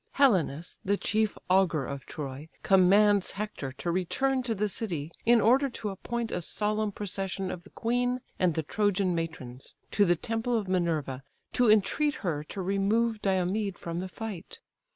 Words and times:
Helenus, 0.13 0.79
the 0.83 0.97
chief 0.97 1.37
augur 1.47 1.85
of 1.85 2.07
Troy, 2.07 2.49
commands 2.63 3.29
Hector 3.37 3.71
to 3.73 3.91
return 3.91 4.41
to 4.41 4.55
the 4.55 4.67
city, 4.67 5.11
in 5.27 5.39
order 5.39 5.69
to 5.69 5.89
appoint 5.89 6.31
a 6.31 6.41
solemn 6.41 6.91
procession 6.91 7.51
of 7.51 7.63
the 7.63 7.69
queen 7.69 8.19
and 8.39 8.55
the 8.55 8.63
Trojan 8.63 9.13
matrons 9.13 9.75
to 9.91 10.03
the 10.03 10.15
temple 10.15 10.57
of 10.57 10.67
Minerva, 10.67 11.21
to 11.53 11.69
entreat 11.69 12.15
her 12.25 12.43
to 12.45 12.63
remove 12.63 13.21
Diomed 13.21 13.77
from 13.77 13.99
the 13.99 14.09
fight. 14.09 14.59